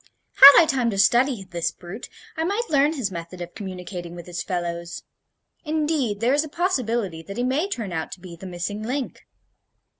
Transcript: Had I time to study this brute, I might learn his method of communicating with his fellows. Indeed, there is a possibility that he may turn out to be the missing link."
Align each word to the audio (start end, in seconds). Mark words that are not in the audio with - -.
Had 0.37 0.53
I 0.57 0.65
time 0.65 0.89
to 0.89 0.97
study 0.97 1.43
this 1.43 1.69
brute, 1.71 2.09
I 2.35 2.43
might 2.43 2.71
learn 2.71 2.93
his 2.93 3.11
method 3.11 3.39
of 3.39 3.53
communicating 3.53 4.15
with 4.15 4.25
his 4.25 4.41
fellows. 4.41 5.03
Indeed, 5.63 6.21
there 6.21 6.33
is 6.33 6.43
a 6.43 6.49
possibility 6.49 7.21
that 7.21 7.37
he 7.37 7.43
may 7.43 7.69
turn 7.69 7.93
out 7.93 8.11
to 8.13 8.19
be 8.19 8.35
the 8.35 8.47
missing 8.47 8.81
link." 8.81 9.27